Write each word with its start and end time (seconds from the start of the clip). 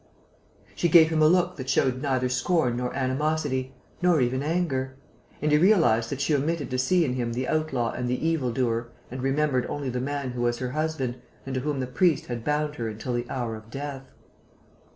She 0.73 0.89
gave 0.89 1.09
him 1.11 1.21
a 1.21 1.27
look 1.27 1.57
that 1.57 1.69
showed 1.69 2.01
neither 2.01 2.27
scorn 2.27 2.75
nor 2.77 2.91
animosity, 2.95 3.75
nor 4.01 4.19
even 4.19 4.41
anger; 4.41 4.95
and 5.43 5.51
he 5.51 5.59
realized 5.59 6.09
that 6.09 6.21
she 6.21 6.33
omitted 6.33 6.71
to 6.71 6.79
see 6.79 7.05
in 7.05 7.13
him 7.13 7.33
the 7.33 7.47
outlaw 7.47 7.91
and 7.91 8.07
the 8.09 8.27
evil 8.27 8.51
doer 8.51 8.87
and 9.11 9.21
remembered 9.21 9.67
only 9.67 9.91
the 9.91 10.01
man 10.01 10.31
who 10.31 10.41
was 10.41 10.57
her 10.57 10.71
husband 10.71 11.21
and 11.45 11.53
to 11.53 11.61
whom 11.61 11.81
the 11.81 11.85
priest 11.85 12.25
had 12.25 12.43
bound 12.43 12.77
her 12.77 12.89
until 12.89 13.13
the 13.13 13.29
hour 13.29 13.55
of 13.55 13.69
death. 13.69 14.05